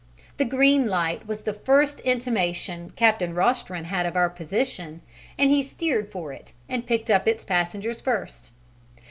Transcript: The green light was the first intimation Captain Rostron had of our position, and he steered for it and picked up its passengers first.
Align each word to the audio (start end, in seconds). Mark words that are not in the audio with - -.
The 0.37 0.45
green 0.45 0.87
light 0.87 1.27
was 1.27 1.41
the 1.41 1.53
first 1.53 1.99
intimation 1.99 2.89
Captain 2.95 3.35
Rostron 3.35 3.83
had 3.83 4.07
of 4.07 4.15
our 4.15 4.31
position, 4.31 5.03
and 5.37 5.51
he 5.51 5.61
steered 5.61 6.11
for 6.11 6.33
it 6.33 6.53
and 6.67 6.87
picked 6.87 7.11
up 7.11 7.27
its 7.27 7.43
passengers 7.45 8.01
first. 8.01 8.49